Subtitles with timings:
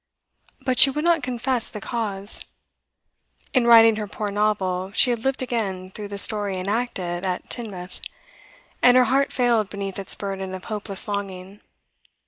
[0.61, 2.45] But she would not confess the cause.
[3.53, 8.01] In writing her poor novel she had lived again through the story enacted at Teignmouth,
[8.81, 11.61] and her heart failed beneath its burden of hopeless longing.